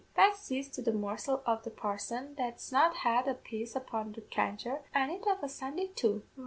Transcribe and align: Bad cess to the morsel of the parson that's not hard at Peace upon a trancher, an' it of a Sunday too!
Bad 0.15 0.35
cess 0.35 0.67
to 0.69 0.81
the 0.81 0.93
morsel 0.93 1.43
of 1.45 1.61
the 1.61 1.69
parson 1.69 2.33
that's 2.33 2.71
not 2.71 2.95
hard 2.95 3.27
at 3.27 3.43
Peace 3.43 3.75
upon 3.75 4.15
a 4.17 4.21
trancher, 4.21 4.81
an' 4.95 5.11
it 5.11 5.27
of 5.27 5.43
a 5.43 5.47
Sunday 5.47 5.91
too! 5.95 6.23